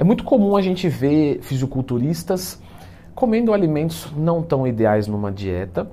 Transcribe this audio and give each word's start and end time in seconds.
É 0.00 0.02
muito 0.02 0.24
comum 0.24 0.56
a 0.56 0.62
gente 0.62 0.88
ver 0.88 1.40
fisiculturistas 1.42 2.58
comendo 3.14 3.52
alimentos 3.52 4.10
não 4.16 4.42
tão 4.42 4.66
ideais 4.66 5.06
numa 5.06 5.30
dieta. 5.30 5.90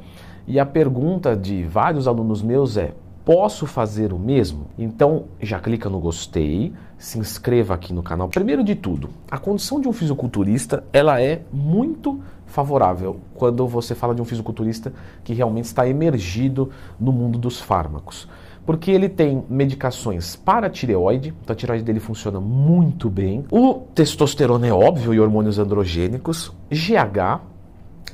E 0.47 0.61
a 0.61 0.65
pergunta 0.65 1.35
de 1.35 1.65
vários 1.65 2.07
alunos 2.07 2.41
meus 2.41 2.77
é: 2.77 2.93
posso 3.25 3.67
fazer 3.67 4.13
o 4.13 4.17
mesmo? 4.17 4.67
Então 4.79 5.25
já 5.41 5.59
clica 5.59 5.89
no 5.89 5.99
gostei, 5.99 6.71
se 6.97 7.19
inscreva 7.19 7.73
aqui 7.73 7.91
no 7.91 8.01
canal. 8.01 8.29
Primeiro 8.29 8.63
de 8.63 8.75
tudo, 8.75 9.09
a 9.29 9.37
condição 9.37 9.81
de 9.81 9.89
um 9.89 9.91
fisiculturista 9.91 10.85
ela 10.93 11.21
é 11.21 11.41
muito 11.51 12.21
favorável 12.45 13.19
quando 13.35 13.67
você 13.67 13.93
fala 13.93 14.15
de 14.15 14.21
um 14.21 14.25
fisiculturista 14.25 14.93
que 15.21 15.33
realmente 15.33 15.65
está 15.65 15.85
emergido 15.85 16.71
no 16.97 17.11
mundo 17.11 17.37
dos 17.37 17.59
fármacos. 17.59 18.25
Porque 18.67 18.91
ele 18.91 19.07
tem 19.07 19.43
medicações 19.49 20.35
para 20.35 20.67
a 20.67 20.69
tireoide, 20.69 21.33
então 21.41 21.53
a 21.53 21.55
tireoide 21.55 21.85
dele 21.85 22.01
funciona 22.01 22.39
muito 22.41 23.09
bem. 23.09 23.45
O 23.49 23.75
testosterona 23.95 24.67
é 24.67 24.73
óbvio 24.73 25.13
e 25.13 25.19
hormônios 25.21 25.57
androgênicos, 25.57 26.53
GH, 26.69 27.41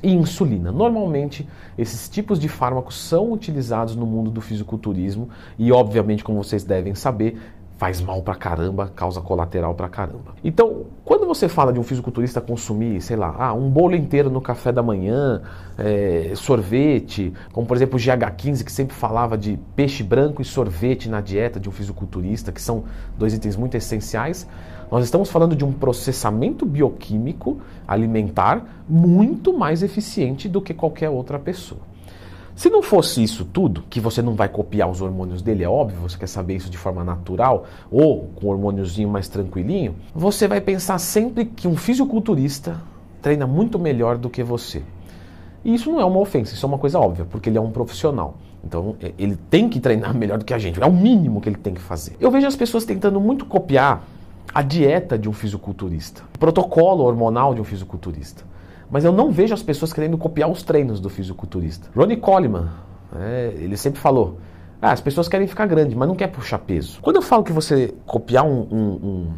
e 0.03 0.13
insulina. 0.13 0.71
Normalmente, 0.71 1.47
esses 1.77 2.07
tipos 2.07 2.37
de 2.37 2.47
fármacos 2.47 2.95
são 2.95 3.31
utilizados 3.31 3.95
no 3.95 4.05
mundo 4.05 4.29
do 4.29 4.41
fisiculturismo 4.41 5.29
e, 5.57 5.71
obviamente, 5.71 6.23
como 6.23 6.43
vocês 6.43 6.63
devem 6.63 6.93
saber, 6.93 7.39
faz 7.83 7.99
mal 7.99 8.21
pra 8.21 8.33
caramba, 8.33 8.89
causa 8.95 9.19
colateral 9.19 9.75
pra 9.75 9.89
caramba. 9.89 10.35
Então, 10.41 10.85
quando 11.03 11.25
você 11.25 11.49
fala 11.49 11.73
de 11.73 11.81
um 11.81 11.83
fisiculturista 11.83 12.39
consumir, 12.39 13.01
sei 13.01 13.17
lá, 13.17 13.35
ah, 13.37 13.53
um 13.53 13.69
bolo 13.69 13.93
inteiro 13.93 14.29
no 14.29 14.39
café 14.39 14.71
da 14.71 14.81
manhã, 14.81 15.41
é, 15.77 16.31
sorvete, 16.33 17.33
como 17.51 17.67
por 17.67 17.75
exemplo 17.75 17.97
o 17.97 18.01
GH15 18.01 18.63
que 18.63 18.71
sempre 18.71 18.95
falava 18.95 19.37
de 19.37 19.59
peixe 19.75 20.01
branco 20.01 20.41
e 20.41 20.45
sorvete 20.45 21.09
na 21.09 21.19
dieta 21.19 21.59
de 21.59 21.67
um 21.67 21.73
fisiculturista, 21.73 22.53
que 22.53 22.61
são 22.61 22.85
dois 23.17 23.33
itens 23.33 23.57
muito 23.57 23.75
essenciais, 23.75 24.47
nós 24.89 25.03
estamos 25.03 25.29
falando 25.29 25.53
de 25.53 25.65
um 25.65 25.73
processamento 25.73 26.65
bioquímico 26.65 27.59
alimentar 27.85 28.63
muito 28.87 29.51
mais 29.51 29.83
eficiente 29.83 30.47
do 30.47 30.61
que 30.61 30.73
qualquer 30.73 31.09
outra 31.09 31.37
pessoa. 31.37 31.81
Se 32.55 32.69
não 32.69 32.83
fosse 32.83 33.23
isso 33.23 33.43
tudo, 33.45 33.83
que 33.89 33.99
você 33.99 34.21
não 34.21 34.35
vai 34.35 34.47
copiar 34.47 34.89
os 34.89 35.01
hormônios 35.01 35.41
dele, 35.41 35.63
é 35.63 35.69
óbvio, 35.69 35.99
você 35.99 36.17
quer 36.17 36.27
saber 36.27 36.55
isso 36.55 36.69
de 36.69 36.77
forma 36.77 37.03
natural 37.03 37.65
ou 37.91 38.29
com 38.35 38.47
um 38.47 38.49
hormôniozinho 38.49 39.09
mais 39.09 39.27
tranquilinho, 39.27 39.95
você 40.13 40.47
vai 40.47 40.61
pensar 40.61 40.99
sempre 40.99 41.45
que 41.45 41.67
um 41.67 41.75
fisiculturista 41.75 42.79
treina 43.21 43.47
muito 43.47 43.79
melhor 43.79 44.17
do 44.17 44.29
que 44.29 44.43
você. 44.43 44.83
E 45.65 45.73
isso 45.73 45.91
não 45.91 45.99
é 45.99 46.05
uma 46.05 46.19
ofensa, 46.19 46.53
isso 46.53 46.65
é 46.65 46.69
uma 46.69 46.77
coisa 46.77 46.99
óbvia, 46.99 47.25
porque 47.25 47.49
ele 47.49 47.57
é 47.57 47.61
um 47.61 47.71
profissional. 47.71 48.37
Então 48.63 48.95
ele 49.17 49.35
tem 49.49 49.67
que 49.67 49.79
treinar 49.79 50.13
melhor 50.15 50.37
do 50.37 50.45
que 50.45 50.53
a 50.53 50.59
gente, 50.59 50.81
é 50.81 50.85
o 50.85 50.93
mínimo 50.93 51.41
que 51.41 51.49
ele 51.49 51.57
tem 51.57 51.73
que 51.73 51.81
fazer. 51.81 52.15
Eu 52.19 52.29
vejo 52.29 52.45
as 52.45 52.55
pessoas 52.55 52.85
tentando 52.85 53.19
muito 53.19 53.45
copiar 53.45 54.03
a 54.53 54.61
dieta 54.61 55.17
de 55.17 55.27
um 55.27 55.33
fisiculturista, 55.33 56.21
o 56.35 56.37
protocolo 56.37 57.03
hormonal 57.03 57.55
de 57.55 57.61
um 57.61 57.63
fisiculturista. 57.63 58.52
Mas 58.93 59.03
eu 59.03 59.11
não 59.11 59.31
vejo 59.31 59.55
as 59.55 59.63
pessoas 59.63 59.91
querendo 59.91 60.19
copiar 60.19 60.51
os 60.51 60.61
treinos 60.61 60.99
do 60.99 61.09
fisiculturista. 61.09 61.89
Ronnie 61.95 62.15
Coleman, 62.15 62.69
é, 63.15 63.51
ele 63.57 63.75
sempre 63.75 63.99
falou: 63.99 64.37
ah, 64.79 64.91
as 64.91 65.01
pessoas 65.01 65.27
querem 65.27 65.47
ficar 65.47 65.65
grandes, 65.65 65.95
mas 65.95 66.07
não 66.07 66.13
quer 66.13 66.27
puxar 66.27 66.59
peso. 66.59 67.01
Quando 67.01 67.15
eu 67.15 67.21
falo 67.23 67.43
que 67.43 67.51
você 67.51 67.91
copiar 68.05 68.45
um, 68.45 68.67
um, 68.71 68.77
um, 68.77 69.33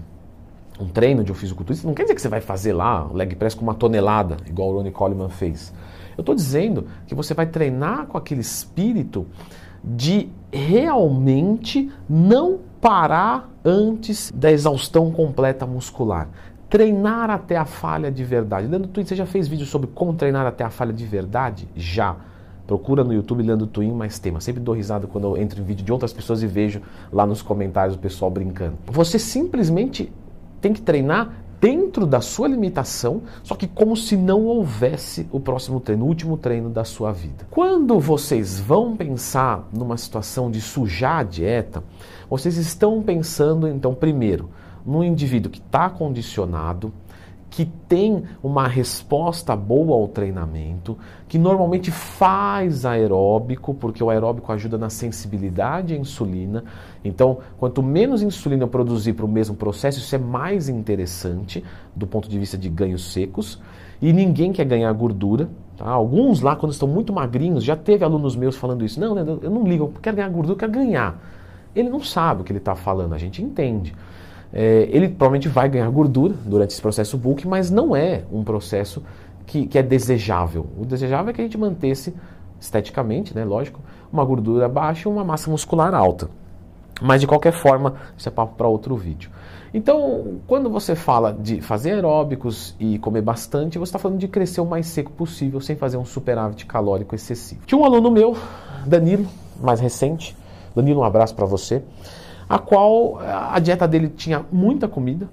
um 0.81 0.87
treino 0.89 1.23
de 1.23 1.31
um 1.31 1.35
fisiculturista, 1.35 1.87
não 1.87 1.93
quer 1.95 2.01
dizer 2.03 2.15
que 2.15 2.21
você 2.21 2.27
vai 2.27 2.41
fazer 2.41 2.73
lá 2.73 3.09
leg 3.13 3.33
press 3.37 3.55
com 3.55 3.61
uma 3.61 3.73
tonelada, 3.73 4.35
igual 4.45 4.71
o 4.71 4.73
Ronnie 4.75 4.91
Coleman 4.91 5.29
fez. 5.29 5.73
Eu 6.17 6.21
estou 6.21 6.35
dizendo 6.35 6.87
que 7.07 7.15
você 7.15 7.33
vai 7.33 7.45
treinar 7.45 8.07
com 8.07 8.17
aquele 8.17 8.41
espírito 8.41 9.25
de 9.81 10.27
realmente 10.51 11.89
não 12.09 12.59
parar 12.81 13.49
antes 13.63 14.33
da 14.35 14.51
exaustão 14.51 15.11
completa 15.11 15.65
muscular 15.65 16.27
treinar 16.75 17.29
até 17.29 17.55
a 17.55 17.63
falha 17.63 18.11
de 18.11 18.21
verdade. 18.21 18.67
Leandro 18.67 18.89
Twin, 18.89 19.05
você 19.05 19.15
já 19.15 19.25
fez 19.25 19.47
vídeo 19.47 19.65
sobre 19.65 19.87
como 19.87 20.13
treinar 20.13 20.45
até 20.45 20.61
a 20.61 20.69
falha 20.69 20.91
de 20.91 21.05
verdade? 21.05 21.69
Já. 21.73 22.17
Procura 22.67 23.01
no 23.01 23.13
YouTube 23.13 23.41
Leandro 23.43 23.65
Twin 23.65 23.93
mais 23.93 24.19
tema. 24.19 24.41
Sempre 24.41 24.61
dou 24.61 24.75
risada 24.75 25.07
quando 25.07 25.23
eu 25.23 25.37
entro 25.41 25.61
em 25.61 25.63
vídeo 25.63 25.85
de 25.85 25.93
outras 25.93 26.11
pessoas 26.11 26.43
e 26.43 26.47
vejo 26.47 26.81
lá 27.13 27.25
nos 27.25 27.41
comentários 27.41 27.95
o 27.95 27.99
pessoal 27.99 28.29
brincando. 28.29 28.77
Você 28.87 29.17
simplesmente 29.17 30.11
tem 30.59 30.73
que 30.73 30.81
treinar 30.81 31.31
dentro 31.61 32.05
da 32.05 32.19
sua 32.19 32.49
limitação, 32.49 33.21
só 33.41 33.55
que 33.55 33.67
como 33.67 33.95
se 33.95 34.17
não 34.17 34.43
houvesse 34.43 35.29
o 35.31 35.39
próximo 35.39 35.79
treino, 35.79 36.03
o 36.03 36.09
último 36.09 36.35
treino 36.35 36.69
da 36.69 36.83
sua 36.83 37.13
vida. 37.13 37.47
Quando 37.51 37.97
vocês 38.01 38.59
vão 38.59 38.97
pensar 38.97 39.65
numa 39.71 39.95
situação 39.95 40.51
de 40.51 40.59
sujar 40.59 41.19
a 41.19 41.23
dieta, 41.23 41.81
vocês 42.29 42.57
estão 42.57 43.01
pensando, 43.01 43.65
então, 43.65 43.93
primeiro, 43.93 44.49
num 44.85 45.03
indivíduo 45.03 45.51
que 45.51 45.59
está 45.59 45.89
condicionado, 45.89 46.93
que 47.55 47.65
tem 47.87 48.23
uma 48.43 48.67
resposta 48.67 49.55
boa 49.55 49.95
ao 49.95 50.09
treinamento, 50.09 50.97
que 51.25 51.37
normalmente 51.37 51.89
faz 51.89 52.85
aeróbico, 52.85 53.73
porque 53.73 54.03
o 54.03 54.09
aeróbico 54.09 54.51
ajuda 54.51 54.77
na 54.77 54.89
sensibilidade 54.89 55.93
à 55.93 55.97
insulina. 55.97 56.65
Então, 57.01 57.37
quanto 57.57 57.81
menos 57.81 58.21
insulina 58.21 58.63
eu 58.63 58.67
produzir 58.67 59.13
para 59.13 59.25
o 59.25 59.29
mesmo 59.29 59.55
processo, 59.55 59.99
isso 59.99 60.13
é 60.13 60.17
mais 60.17 60.67
interessante 60.67 61.63
do 61.95 62.05
ponto 62.05 62.27
de 62.27 62.37
vista 62.37 62.57
de 62.57 62.67
ganhos 62.67 63.13
secos. 63.13 63.61
E 64.01 64.11
ninguém 64.11 64.51
quer 64.51 64.65
ganhar 64.65 64.91
gordura. 64.91 65.47
Tá? 65.77 65.87
Alguns 65.87 66.41
lá, 66.41 66.57
quando 66.57 66.73
estão 66.73 66.89
muito 66.89 67.13
magrinhos, 67.13 67.63
já 67.63 67.77
teve 67.77 68.03
alunos 68.03 68.35
meus 68.35 68.57
falando 68.57 68.83
isso. 68.83 68.99
Não, 68.99 69.17
eu 69.17 69.49
não 69.49 69.63
ligo, 69.63 69.85
eu 69.85 70.01
quero 70.01 70.17
ganhar 70.17 70.29
gordura, 70.29 70.55
eu 70.55 70.59
quero 70.59 70.73
ganhar. 70.73 71.21
Ele 71.73 71.89
não 71.89 72.01
sabe 72.01 72.41
o 72.41 72.43
que 72.43 72.51
ele 72.51 72.59
está 72.59 72.75
falando, 72.75 73.13
a 73.13 73.17
gente 73.17 73.41
entende 73.41 73.95
é, 74.55 74.87
ele 74.89 75.09
provavelmente 75.09 75.49
vai 75.49 75.67
ganhar 75.67 75.89
gordura 75.89 76.33
durante 76.45 76.71
esse 76.71 76.81
processo 76.81 77.17
bulk, 77.17 77.45
mas 77.45 77.69
não 77.69 77.93
é 77.93 78.23
um 78.31 78.41
processo 78.41 79.03
que, 79.45 79.67
que 79.67 79.77
é 79.77 79.83
desejável. 79.83 80.65
O 80.79 80.85
desejável 80.85 81.31
é 81.31 81.33
que 81.33 81.41
a 81.41 81.43
gente 81.43 81.57
mantesse 81.57 82.13
esteticamente, 82.57 83.35
né, 83.35 83.43
lógico, 83.43 83.81
uma 84.11 84.23
gordura 84.23 84.69
baixa 84.69 85.09
e 85.09 85.11
uma 85.11 85.25
massa 85.25 85.51
muscular 85.51 85.93
alta. 85.93 86.29
Mas 87.01 87.19
de 87.19 87.27
qualquer 87.27 87.51
forma, 87.51 87.95
isso 88.17 88.29
é 88.29 88.31
papo 88.31 88.55
para 88.55 88.65
outro 88.65 88.95
vídeo. 88.95 89.29
Então, 89.73 90.39
quando 90.47 90.69
você 90.69 90.95
fala 90.95 91.33
de 91.33 91.59
fazer 91.59 91.91
aeróbicos 91.91 92.73
e 92.79 92.97
comer 92.99 93.21
bastante, 93.21 93.77
você 93.77 93.89
está 93.89 93.99
falando 93.99 94.19
de 94.19 94.29
crescer 94.29 94.61
o 94.61 94.65
mais 94.65 94.87
seco 94.87 95.11
possível, 95.11 95.59
sem 95.59 95.75
fazer 95.75 95.97
um 95.97 96.05
superávit 96.05 96.65
calórico 96.65 97.13
excessivo. 97.13 97.59
Tinha 97.65 97.77
um 97.77 97.83
aluno 97.83 98.09
meu, 98.09 98.37
Danilo, 98.85 99.27
mais 99.61 99.81
recente. 99.81 100.33
Danilo, 100.73 101.01
um 101.01 101.03
abraço 101.03 101.35
para 101.35 101.45
você 101.45 101.83
a 102.47 102.59
qual 102.59 103.19
a 103.19 103.59
dieta 103.59 103.87
dele 103.87 104.09
tinha 104.09 104.45
muita 104.51 104.87
comida, 104.87 105.27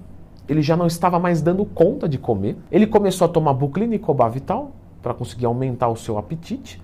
ele 0.47 0.61
já 0.61 0.75
não 0.75 0.87
estava 0.87 1.19
mais 1.19 1.41
dando 1.41 1.63
conta 1.65 2.07
de 2.07 2.17
comer. 2.17 2.57
Ele 2.71 2.87
começou 2.87 3.25
a 3.25 3.27
tomar 3.27 3.53
buclina 3.53 3.95
e 3.95 3.99
cobavital 3.99 4.71
para 5.01 5.13
conseguir 5.13 5.45
aumentar 5.45 5.89
o 5.89 5.95
seu 5.95 6.17
apetite 6.17 6.81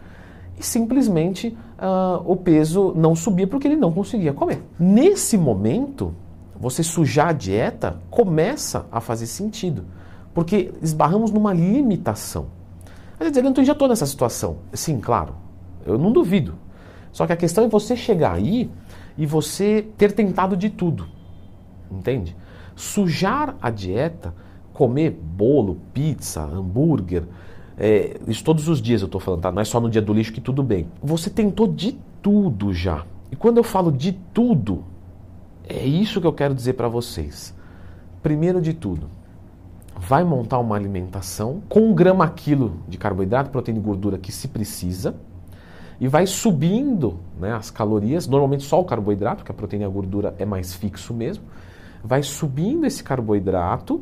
e 0.59 0.63
simplesmente 0.63 1.57
uh, 1.79 2.22
o 2.25 2.35
peso 2.35 2.94
não 2.95 3.16
subia 3.16 3.47
porque 3.47 3.67
ele 3.67 3.78
não 3.78 3.91
conseguia 3.91 4.34
comer. 4.34 4.62
Nesse 4.78 5.38
momento, 5.38 6.13
você 6.59 6.84
sujar 6.84 7.29
a 7.29 7.31
dieta 7.31 7.97
começa 8.09 8.85
a 8.91 9.00
fazer 9.00 9.25
sentido, 9.25 9.85
porque 10.34 10.73
esbarramos 10.81 11.31
numa 11.31 11.53
limitação. 11.53 12.47
Mas 13.17 13.35
eu 13.35 13.63
já 13.63 13.72
estou 13.72 13.88
nessa 13.88 14.06
situação. 14.06 14.57
Sim, 14.73 15.00
claro, 15.00 15.34
eu 15.85 15.97
não 15.97 16.11
duvido. 16.11 16.56
Só 17.11 17.25
que 17.25 17.34
a 17.34 17.38
questão 17.38 17.63
é 17.63 17.67
você 17.67 17.96
chegar 17.96 18.34
aí 18.34 18.69
e 19.18 19.25
você 19.25 19.88
ter 19.97 20.12
tentado 20.12 20.56
de 20.56 20.70
tudo. 20.70 21.08
Entende? 21.92 22.36
Sujar 22.75 23.56
a 23.62 23.70
dieta, 23.70 24.34
comer 24.74 25.12
bolo, 25.12 25.78
pizza, 25.94 26.42
hambúrguer, 26.42 27.24
é, 27.78 28.20
isso 28.28 28.44
todos 28.44 28.68
os 28.68 28.81
dias 28.81 29.02
eu 29.02 29.06
estou 29.06 29.22
falando, 29.22 29.42
tá? 29.42 29.52
Não 29.52 29.62
é 29.62 29.66
só 29.66 29.80
no 29.80 29.90
dia 29.90 30.02
do 30.02 30.14
lixo 30.14 30.34
que 30.34 30.42
tudo 30.42 30.62
bem. 30.62 30.88
Você 31.02 31.30
tentou 31.30 31.66
de 31.66 31.97
tudo 32.22 32.74
já. 32.74 33.06
E 33.31 33.38
quando 33.38 33.58
eu 33.58 33.64
falo 33.64 33.90
de 33.90 34.12
tudo, 34.34 34.84
é 35.68 35.86
isso 35.86 36.20
que 36.20 36.28
eu 36.28 36.34
quero 36.34 36.53
dizer 36.53 36.74
para 36.74 36.90
vocês. 36.90 37.56
Primeiro 38.22 38.62
de 38.62 38.74
tudo, 38.74 39.08
vai 39.96 40.26
montar 40.26 40.59
uma 40.59 40.76
alimentação 40.76 41.62
com 41.70 41.79
um 41.82 41.94
grama 41.94 42.28
quilo 42.28 42.82
de 42.85 42.97
carboidrato, 42.97 43.50
proteína 43.50 43.79
e 43.79 43.84
gordura 43.84 44.17
que 44.17 44.32
se 44.32 44.50
precisa 44.50 45.16
e 45.99 46.07
vai 46.07 46.25
subindo 46.25 47.19
né, 47.40 47.53
as 47.53 47.69
calorias, 47.69 48.28
normalmente 48.28 48.63
só 48.63 48.79
o 48.79 48.85
carboidrato, 48.85 49.37
porque 49.37 49.51
a 49.51 49.55
proteína 49.55 49.85
e 49.85 49.87
a 49.87 49.90
gordura 49.90 50.35
é 50.37 50.46
mais 50.46 50.73
fixo 50.73 51.13
mesmo, 51.13 51.43
vai 52.03 52.23
subindo 52.23 52.85
esse 52.85 53.03
carboidrato 53.03 54.01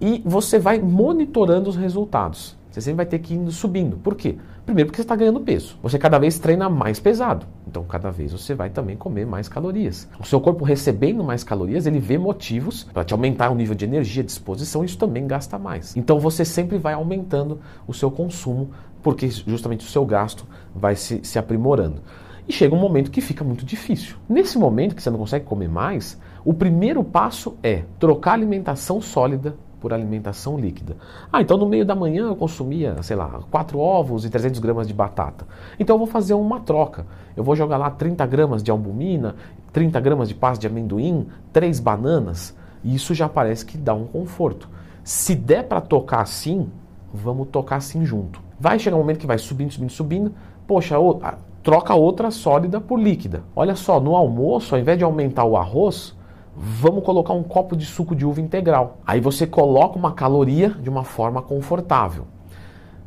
e 0.00 0.22
você 0.24 0.58
vai 0.58 0.78
monitorando 0.78 1.70
os 1.70 1.76
resultados. 1.76 2.58
Você 2.70 2.80
sempre 2.80 2.98
vai 2.98 3.06
ter 3.06 3.18
que 3.18 3.34
ir 3.34 3.50
subindo. 3.50 3.96
Por 3.96 4.14
quê? 4.14 4.36
Primeiro 4.64 4.86
porque 4.88 4.98
você 4.98 5.02
está 5.02 5.16
ganhando 5.16 5.40
peso. 5.40 5.76
Você 5.82 5.98
cada 5.98 6.18
vez 6.18 6.38
treina 6.38 6.68
mais 6.68 7.00
pesado. 7.00 7.44
Então 7.66 7.82
cada 7.82 8.10
vez 8.12 8.30
você 8.30 8.54
vai 8.54 8.70
também 8.70 8.96
comer 8.96 9.26
mais 9.26 9.48
calorias. 9.48 10.08
O 10.20 10.24
seu 10.24 10.40
corpo 10.40 10.64
recebendo 10.64 11.24
mais 11.24 11.42
calorias, 11.42 11.86
ele 11.86 11.98
vê 11.98 12.16
motivos 12.16 12.84
para 12.84 13.04
te 13.04 13.12
aumentar 13.12 13.50
o 13.50 13.56
nível 13.56 13.74
de 13.74 13.84
energia, 13.84 14.22
disposição, 14.22 14.84
isso 14.84 14.96
também 14.96 15.26
gasta 15.26 15.58
mais. 15.58 15.96
Então 15.96 16.20
você 16.20 16.44
sempre 16.44 16.78
vai 16.78 16.94
aumentando 16.94 17.60
o 17.88 17.92
seu 17.92 18.10
consumo 18.10 18.70
porque 19.02 19.28
justamente 19.28 19.86
o 19.86 19.88
seu 19.88 20.04
gasto 20.04 20.46
vai 20.74 20.96
se, 20.96 21.20
se 21.22 21.38
aprimorando. 21.38 22.02
E 22.48 22.52
chega 22.52 22.74
um 22.74 22.78
momento 22.78 23.10
que 23.10 23.20
fica 23.20 23.44
muito 23.44 23.64
difícil. 23.64 24.16
Nesse 24.28 24.58
momento 24.58 24.94
que 24.94 25.02
você 25.02 25.10
não 25.10 25.18
consegue 25.18 25.44
comer 25.44 25.68
mais, 25.68 26.18
O 26.44 26.54
primeiro 26.54 27.04
passo 27.04 27.56
é 27.62 27.84
trocar 27.98 28.32
alimentação 28.32 29.00
sólida 29.00 29.54
por 29.78 29.92
alimentação 29.92 30.58
líquida. 30.58 30.96
Ah, 31.32 31.40
então 31.42 31.56
no 31.56 31.66
meio 31.66 31.84
da 31.84 31.94
manhã 31.94 32.28
eu 32.28 32.36
consumia, 32.36 33.02
sei 33.02 33.16
lá, 33.16 33.40
4 33.50 33.78
ovos 33.78 34.24
e 34.24 34.30
300 34.30 34.58
gramas 34.58 34.86
de 34.86 34.94
batata. 34.94 35.46
Então 35.78 35.94
eu 35.94 35.98
vou 35.98 36.06
fazer 36.06 36.34
uma 36.34 36.60
troca. 36.60 37.06
Eu 37.36 37.44
vou 37.44 37.54
jogar 37.54 37.76
lá 37.76 37.90
30 37.90 38.26
gramas 38.26 38.62
de 38.62 38.70
albumina, 38.70 39.36
30 39.72 40.00
gramas 40.00 40.28
de 40.28 40.34
pasta 40.34 40.60
de 40.60 40.66
amendoim, 40.66 41.26
3 41.52 41.78
bananas. 41.80 42.56
E 42.82 42.94
isso 42.94 43.14
já 43.14 43.28
parece 43.28 43.64
que 43.64 43.76
dá 43.76 43.94
um 43.94 44.06
conforto. 44.06 44.68
Se 45.04 45.34
der 45.34 45.64
para 45.64 45.80
tocar 45.80 46.22
assim, 46.22 46.68
vamos 47.12 47.48
tocar 47.48 47.76
assim 47.76 48.04
junto. 48.04 48.40
Vai 48.60 48.78
chegar 48.78 48.96
um 48.96 49.00
momento 49.00 49.18
que 49.18 49.26
vai 49.26 49.38
subindo, 49.38 49.72
subindo, 49.72 49.90
subindo. 49.90 50.34
Poxa, 50.66 50.96
troca 51.62 51.94
outra 51.94 52.30
sólida 52.30 52.78
por 52.78 53.00
líquida. 53.00 53.42
Olha 53.56 53.74
só, 53.74 53.98
no 53.98 54.14
almoço, 54.14 54.74
ao 54.74 54.80
invés 54.80 54.98
de 54.98 55.04
aumentar 55.04 55.44
o 55.44 55.56
arroz, 55.56 56.14
vamos 56.54 57.02
colocar 57.02 57.32
um 57.32 57.42
copo 57.42 57.74
de 57.74 57.86
suco 57.86 58.14
de 58.14 58.26
uva 58.26 58.38
integral. 58.38 58.98
Aí 59.06 59.18
você 59.18 59.46
coloca 59.46 59.98
uma 59.98 60.12
caloria 60.12 60.68
de 60.68 60.90
uma 60.90 61.04
forma 61.04 61.40
confortável. 61.40 62.26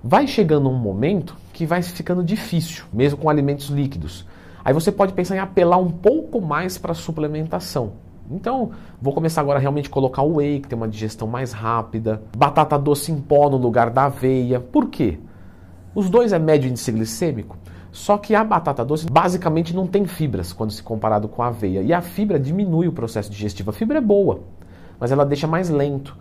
Vai 0.03 0.25
chegando 0.25 0.67
um 0.67 0.73
momento 0.73 1.37
que 1.53 1.67
vai 1.67 1.83
ficando 1.83 2.23
difícil, 2.23 2.85
mesmo 2.91 3.19
com 3.19 3.29
alimentos 3.29 3.67
líquidos. 3.67 4.25
Aí 4.65 4.73
você 4.73 4.91
pode 4.91 5.13
pensar 5.13 5.35
em 5.35 5.39
apelar 5.39 5.77
um 5.77 5.91
pouco 5.91 6.41
mais 6.41 6.79
para 6.79 6.93
a 6.93 6.95
suplementação. 6.95 7.91
Então, 8.31 8.71
vou 8.99 9.13
começar 9.13 9.41
agora 9.41 9.59
a 9.59 9.61
realmente 9.61 9.87
colocar 9.87 10.23
o 10.23 10.37
whey, 10.37 10.61
que 10.61 10.67
tem 10.67 10.75
uma 10.75 10.87
digestão 10.87 11.27
mais 11.27 11.53
rápida, 11.53 12.23
batata 12.35 12.79
doce 12.79 13.11
em 13.11 13.21
pó 13.21 13.51
no 13.51 13.57
lugar 13.57 13.91
da 13.91 14.05
aveia. 14.05 14.59
Por 14.59 14.89
quê? 14.89 15.19
Os 15.95 16.09
dois 16.09 16.33
é 16.33 16.39
médio 16.39 16.69
índice 16.69 16.91
glicêmico, 16.91 17.57
só 17.91 18.17
que 18.17 18.33
a 18.33 18.43
batata 18.43 18.83
doce 18.83 19.05
basicamente 19.05 19.75
não 19.75 19.85
tem 19.85 20.05
fibras 20.05 20.51
quando 20.51 20.71
se 20.71 20.81
comparado 20.81 21.27
com 21.27 21.43
a 21.43 21.47
aveia. 21.47 21.81
E 21.83 21.93
a 21.93 22.01
fibra 22.01 22.39
diminui 22.39 22.87
o 22.87 22.91
processo 22.91 23.29
digestivo. 23.29 23.69
A 23.69 23.73
fibra 23.73 23.99
é 23.99 24.01
boa, 24.01 24.39
mas 24.99 25.11
ela 25.11 25.23
deixa 25.23 25.45
mais 25.45 25.69
lento. 25.69 26.17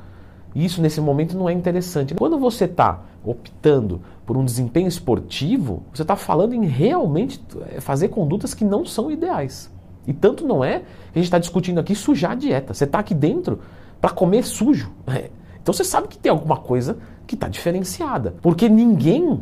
E 0.55 0.65
isso 0.65 0.83
nesse 0.83 1.01
momento 1.01 1.37
não 1.37 1.49
é 1.49 1.53
interessante. 1.55 2.15
Quando 2.15 2.39
você 2.39 2.67
está 2.67 3.01
optando 3.25 4.03
por 4.27 4.37
um 4.37 4.45
desempenho 4.45 4.87
esportivo, 4.87 5.83
você 5.93 6.03
está 6.03 6.15
falando 6.15 6.53
em 6.53 6.67
realmente 6.67 7.43
é, 7.71 7.81
fazer 7.81 8.09
condutas 8.09 8.53
que 8.53 8.65
não 8.65 8.85
são 8.85 9.11
ideais. 9.11 9.71
E 10.07 10.13
tanto 10.13 10.47
não 10.47 10.63
é 10.63 10.81
que 10.81 10.85
a 11.15 11.19
gente 11.19 11.25
está 11.25 11.39
discutindo 11.39 11.79
aqui 11.79 11.95
sujar 11.95 12.33
a 12.33 12.35
dieta. 12.35 12.75
Você 12.75 12.85
está 12.85 12.99
aqui 12.99 13.15
dentro 13.15 13.61
para 14.01 14.11
comer 14.11 14.45
sujo. 14.45 14.93
É. 15.07 15.31
Então 15.63 15.73
você 15.73 15.85
sabe 15.85 16.09
que 16.09 16.19
tem 16.19 16.29
alguma 16.29 16.57
coisa 16.57 16.99
que 17.25 17.37
está 17.37 17.47
diferenciada. 17.47 18.35
Porque 18.43 18.69
ninguém 18.69 19.41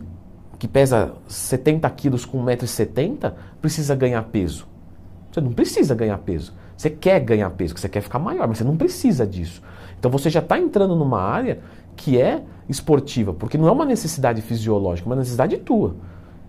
que 0.60 0.68
pesa 0.68 1.14
70 1.26 1.88
quilos 1.90 2.26
com 2.26 2.44
1,70m 2.44 3.32
precisa 3.62 3.94
ganhar 3.94 4.22
peso. 4.24 4.68
Você 5.32 5.40
não 5.40 5.52
precisa 5.52 5.94
ganhar 5.94 6.18
peso. 6.18 6.52
Você 6.76 6.90
quer 6.90 7.18
ganhar 7.20 7.48
peso, 7.50 7.74
você 7.76 7.88
quer 7.88 8.02
ficar 8.02 8.18
maior, 8.18 8.46
mas 8.46 8.58
você 8.58 8.64
não 8.64 8.76
precisa 8.76 9.26
disso. 9.26 9.62
Então 9.98 10.10
você 10.10 10.28
já 10.28 10.40
está 10.40 10.58
entrando 10.58 10.94
numa 10.94 11.18
área 11.18 11.60
que 11.96 12.20
é 12.20 12.42
esportiva, 12.68 13.32
porque 13.32 13.56
não 13.56 13.68
é 13.68 13.72
uma 13.72 13.86
necessidade 13.86 14.42
fisiológica, 14.42 15.08
é 15.08 15.10
uma 15.10 15.16
necessidade 15.16 15.56
tua. 15.56 15.96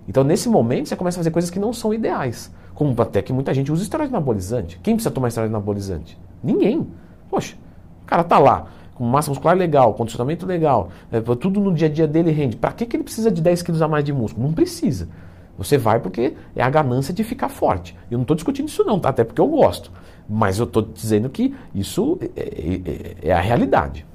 Então 0.06 0.26
nesse 0.26 0.50
momento 0.50 0.90
você 0.90 0.96
começa 0.98 1.18
a 1.18 1.22
fazer 1.22 1.32
coisas 1.32 1.50
que 1.50 1.60
não 1.60 1.72
são 1.72 1.94
ideais. 1.94 2.54
Como 2.76 2.94
até 3.02 3.22
que 3.22 3.32
muita 3.32 3.54
gente 3.54 3.72
usa 3.72 3.82
esteroide 3.82 4.14
anabolizante. 4.14 4.78
Quem 4.84 4.96
precisa 4.96 5.12
tomar 5.12 5.30
esteroide 5.30 5.56
anabolizante? 5.56 6.20
Ninguém. 6.44 6.86
Poxa, 7.30 7.56
o 8.04 8.06
cara 8.06 8.26
tá 8.26 8.38
lá 8.38 8.68
com 9.02 9.06
massa 9.06 9.32
muscular 9.32 9.58
legal, 9.58 9.96
condicionamento 9.96 10.46
legal, 10.46 10.90
é, 11.12 11.20
tudo 11.20 11.60
no 11.60 11.74
dia 11.74 11.88
a 11.88 11.92
dia 11.92 12.08
dele 12.08 12.30
rende. 12.30 12.56
Para 12.56 12.72
que, 12.72 12.86
que 12.86 12.96
ele 12.96 13.04
precisa 13.04 13.32
de 13.32 13.42
10 13.42 13.64
quilos 13.64 13.82
a 13.82 13.88
mais 13.88 14.06
de 14.06 14.14
músculo? 14.14 14.46
Não 14.46 14.54
precisa. 14.54 15.10
Você 15.58 15.76
vai 15.76 16.00
porque 16.00 16.36
é 16.56 16.62
a 16.62 16.70
ganância 16.70 17.12
de 17.12 17.24
ficar 17.24 17.50
forte. 17.50 17.98
Eu 18.12 18.20
não 18.20 18.22
estou 18.22 18.36
discutindo 18.36 18.68
isso 18.68 18.84
não, 18.84 19.00
tá? 19.00 19.10
até 19.10 19.24
porque 19.24 19.42
eu 19.42 19.48
gosto. 19.48 19.92
Mas 20.30 20.60
eu 20.60 20.66
estou 20.66 20.84
dizendo 20.84 21.32
que 21.32 21.52
isso 21.74 22.20
é, 22.22 22.42
é, 22.42 22.82
é, 23.26 23.30
é 23.30 23.34
a 23.34 23.40
realidade. 23.40 24.06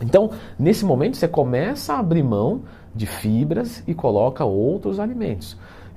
Então, 0.00 0.30
nesse 0.58 0.86
momento, 0.86 1.18
você 1.18 1.28
começa 1.28 1.92
a 1.92 1.98
abrir 1.98 2.22
mão 2.22 2.62
de 2.94 3.04
fibras 3.04 3.84
e 3.86 3.92
coloca 3.92 4.42
outros 4.42 4.98
alimentos. 4.98 5.54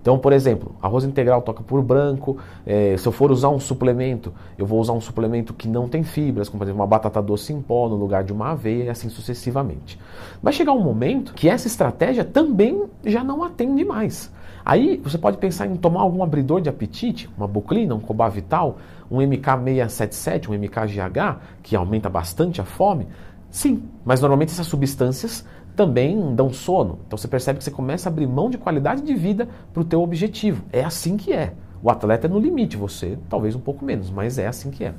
Então, 0.07 0.17
por 0.17 0.31
exemplo, 0.31 0.73
arroz 0.81 1.03
integral 1.03 1.41
toca 1.41 1.61
por 1.61 1.83
branco. 1.83 2.37
É, 2.65 2.95
se 2.95 3.05
eu 3.05 3.11
for 3.11 3.29
usar 3.29 3.49
um 3.49 3.59
suplemento, 3.59 4.33
eu 4.57 4.65
vou 4.65 4.79
usar 4.79 4.93
um 4.93 5.01
suplemento 5.01 5.53
que 5.53 5.67
não 5.67 5.89
tem 5.89 6.01
fibras, 6.01 6.47
como 6.47 6.59
por 6.59 6.63
exemplo 6.63 6.79
uma 6.79 6.87
batata 6.87 7.21
doce 7.21 7.51
em 7.51 7.61
pó 7.61 7.89
no 7.89 7.97
lugar 7.97 8.23
de 8.23 8.31
uma 8.31 8.51
aveia 8.51 8.85
e 8.85 8.89
assim 8.89 9.09
sucessivamente. 9.09 9.99
Vai 10.41 10.53
chegar 10.53 10.71
um 10.71 10.79
momento 10.79 11.33
que 11.33 11.49
essa 11.49 11.67
estratégia 11.67 12.23
também 12.23 12.85
já 13.03 13.21
não 13.21 13.43
atende 13.43 13.83
mais. 13.83 14.31
Aí 14.63 14.95
você 15.03 15.17
pode 15.17 15.39
pensar 15.39 15.67
em 15.67 15.75
tomar 15.75 16.03
algum 16.03 16.23
abridor 16.23 16.61
de 16.61 16.69
apetite, 16.69 17.29
uma 17.37 17.45
buclina, 17.45 17.93
um 17.93 17.99
cobavital, 17.99 18.77
um 19.11 19.17
MK677, 19.17 20.47
um 20.47 20.53
MKGH, 20.53 21.41
que 21.61 21.75
aumenta 21.75 22.07
bastante 22.07 22.61
a 22.61 22.63
fome. 22.63 23.07
Sim, 23.49 23.83
mas 24.05 24.21
normalmente 24.21 24.53
essas 24.53 24.67
substâncias 24.67 25.45
também 25.77 26.33
dão 26.33 26.51
sono. 26.51 26.99
Então 27.05 27.15
você 27.15 27.27
percebe 27.27 27.59
que 27.59 27.63
você 27.63 27.71
começa 27.71 28.09
a 28.09 28.11
abrir 28.11 28.27
mão 28.27 28.49
de 28.49 28.57
qualidade 28.57 29.03
de 29.03 29.13
vida 29.13 29.47
para 29.71 29.81
o 29.81 29.85
teu 29.85 30.01
objetivo. 30.01 30.63
É 30.73 30.83
assim 30.83 31.15
que 31.15 31.31
é. 31.31 31.53
O 31.81 31.91
atleta 31.91 32.25
é 32.25 32.29
no 32.29 32.39
limite, 32.39 32.75
você 32.75 33.17
talvez 33.29 33.55
um 33.55 33.59
pouco 33.59 33.85
menos, 33.85 34.09
mas 34.09 34.39
é 34.39 34.47
assim 34.47 34.71
que 34.71 34.83
é. 34.83 34.95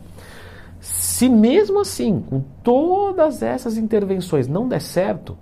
Se 0.80 1.28
mesmo 1.28 1.80
assim, 1.80 2.20
com 2.20 2.40
todas 2.62 3.42
essas 3.42 3.76
intervenções 3.76 4.46
não 4.46 4.68
der 4.68 4.80
certo, 4.80 5.36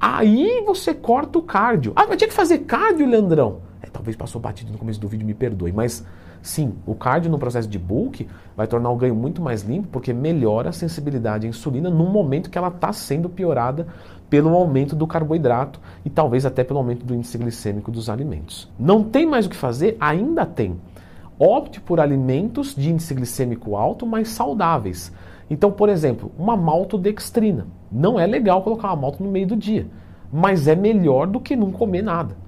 aí 0.00 0.64
você 0.66 0.92
corta 0.92 1.38
o 1.38 1.42
cardio. 1.42 1.92
Ah, 1.94 2.04
mas 2.08 2.16
tinha 2.16 2.28
que 2.28 2.34
fazer 2.34 2.58
cardio, 2.58 3.06
Leandrão? 3.06 3.60
Talvez 3.96 4.14
passou 4.14 4.38
batido 4.38 4.70
no 4.70 4.76
começo 4.76 5.00
do 5.00 5.08
vídeo, 5.08 5.26
me 5.26 5.32
perdoe, 5.32 5.72
mas 5.72 6.04
sim, 6.42 6.74
o 6.84 6.94
cardio 6.94 7.30
no 7.30 7.38
processo 7.38 7.66
de 7.66 7.78
bulk 7.78 8.28
vai 8.54 8.66
tornar 8.66 8.90
o 8.90 8.96
ganho 8.96 9.14
muito 9.14 9.40
mais 9.40 9.62
limpo 9.62 9.88
porque 9.90 10.12
melhora 10.12 10.68
a 10.68 10.72
sensibilidade 10.72 11.46
à 11.46 11.48
insulina 11.48 11.88
no 11.88 12.04
momento 12.04 12.50
que 12.50 12.58
ela 12.58 12.68
está 12.68 12.92
sendo 12.92 13.30
piorada 13.30 13.86
pelo 14.28 14.50
aumento 14.50 14.94
do 14.94 15.06
carboidrato 15.06 15.80
e 16.04 16.10
talvez 16.10 16.44
até 16.44 16.62
pelo 16.62 16.78
aumento 16.78 17.06
do 17.06 17.14
índice 17.14 17.38
glicêmico 17.38 17.90
dos 17.90 18.10
alimentos. 18.10 18.70
Não 18.78 19.02
tem 19.02 19.24
mais 19.24 19.46
o 19.46 19.48
que 19.48 19.56
fazer? 19.56 19.96
Ainda 19.98 20.44
tem. 20.44 20.78
Opte 21.38 21.80
por 21.80 21.98
alimentos 21.98 22.74
de 22.74 22.90
índice 22.90 23.14
glicêmico 23.14 23.76
alto, 23.76 24.04
mas 24.04 24.28
saudáveis. 24.28 25.10
Então, 25.48 25.72
por 25.72 25.88
exemplo, 25.88 26.30
uma 26.38 26.54
maltodextrina. 26.54 27.66
Não 27.90 28.20
é 28.20 28.26
legal 28.26 28.62
colocar 28.62 28.88
uma 28.88 28.96
malto 28.96 29.24
no 29.24 29.30
meio 29.30 29.46
do 29.46 29.56
dia, 29.56 29.86
mas 30.30 30.68
é 30.68 30.74
melhor 30.74 31.26
do 31.26 31.40
que 31.40 31.56
não 31.56 31.72
comer 31.72 32.02
nada. 32.02 32.44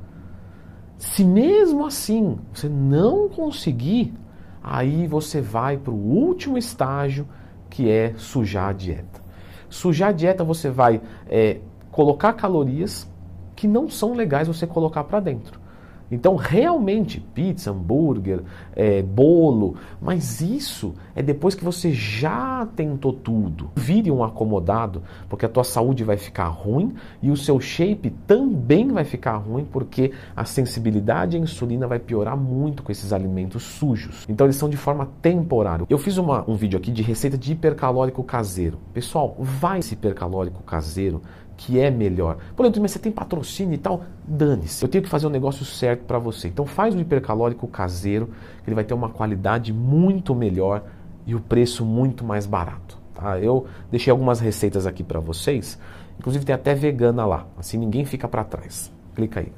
Se 0.98 1.22
mesmo 1.22 1.86
assim 1.86 2.38
você 2.52 2.68
não 2.68 3.28
conseguir, 3.28 4.12
aí 4.62 5.06
você 5.06 5.40
vai 5.40 5.76
para 5.76 5.92
o 5.92 5.96
último 5.96 6.58
estágio, 6.58 7.26
que 7.70 7.88
é 7.88 8.14
sujar 8.16 8.70
a 8.70 8.72
dieta. 8.72 9.22
Sujar 9.68 10.08
a 10.08 10.12
dieta 10.12 10.42
você 10.42 10.70
vai 10.70 11.00
é, 11.28 11.60
colocar 11.92 12.32
calorias 12.32 13.08
que 13.54 13.68
não 13.68 13.88
são 13.88 14.12
legais 14.12 14.48
você 14.48 14.66
colocar 14.66 15.04
para 15.04 15.20
dentro. 15.20 15.60
Então, 16.10 16.36
realmente, 16.36 17.20
pizza, 17.20 17.70
hambúrguer, 17.70 18.42
é, 18.74 19.02
bolo, 19.02 19.76
mas 20.00 20.40
isso 20.40 20.94
é 21.14 21.22
depois 21.22 21.54
que 21.54 21.64
você 21.64 21.92
já 21.92 22.66
tentou 22.74 23.12
tudo. 23.12 23.70
Vire 23.76 24.10
um 24.10 24.24
acomodado, 24.24 25.02
porque 25.28 25.44
a 25.44 25.48
tua 25.48 25.64
saúde 25.64 26.04
vai 26.04 26.16
ficar 26.16 26.48
ruim 26.48 26.94
e 27.22 27.30
o 27.30 27.36
seu 27.36 27.60
shape 27.60 28.10
também 28.26 28.88
vai 28.88 29.04
ficar 29.04 29.36
ruim, 29.36 29.66
porque 29.70 30.12
a 30.34 30.44
sensibilidade 30.44 31.36
à 31.36 31.40
insulina 31.40 31.86
vai 31.86 31.98
piorar 31.98 32.36
muito 32.36 32.82
com 32.82 32.92
esses 32.92 33.12
alimentos 33.12 33.62
sujos. 33.62 34.24
Então, 34.28 34.46
eles 34.46 34.56
são 34.56 34.68
de 34.68 34.76
forma 34.76 35.08
temporária. 35.20 35.86
Eu 35.88 35.98
fiz 35.98 36.16
uma, 36.16 36.48
um 36.48 36.54
vídeo 36.54 36.78
aqui 36.78 36.90
de 36.90 37.02
receita 37.02 37.36
de 37.36 37.52
hipercalórico 37.52 38.22
caseiro. 38.22 38.78
Pessoal, 38.92 39.36
vai 39.38 39.80
esse 39.80 39.94
hipercalórico 39.94 40.62
caseiro 40.62 41.22
que 41.58 41.78
é 41.78 41.90
melhor. 41.90 42.38
Por 42.56 42.64
exemplo, 42.64 42.80
mas 42.80 42.92
você 42.92 43.00
tem 43.00 43.10
patrocínio 43.10 43.74
e 43.74 43.78
tal, 43.78 44.04
dane-se. 44.24 44.82
Eu 44.82 44.88
tenho 44.88 45.02
que 45.02 45.10
fazer 45.10 45.26
o 45.26 45.28
um 45.28 45.32
negócio 45.32 45.64
certo 45.64 46.04
para 46.04 46.18
você. 46.18 46.48
Então 46.48 46.64
faz 46.64 46.94
o 46.94 47.00
hipercalórico 47.00 47.66
caseiro, 47.66 48.30
que 48.62 48.70
ele 48.70 48.76
vai 48.76 48.84
ter 48.84 48.94
uma 48.94 49.10
qualidade 49.10 49.72
muito 49.72 50.34
melhor 50.34 50.84
e 51.26 51.34
o 51.34 51.40
preço 51.40 51.84
muito 51.84 52.24
mais 52.24 52.46
barato. 52.46 52.96
Tá? 53.12 53.38
Eu 53.40 53.66
deixei 53.90 54.10
algumas 54.10 54.38
receitas 54.38 54.86
aqui 54.86 55.02
para 55.02 55.18
vocês, 55.18 55.78
inclusive 56.16 56.44
tem 56.44 56.54
até 56.54 56.74
vegana 56.74 57.26
lá, 57.26 57.46
assim 57.58 57.76
ninguém 57.76 58.04
fica 58.04 58.28
para 58.28 58.44
trás. 58.44 58.92
Clica 59.14 59.40
aí. 59.40 59.52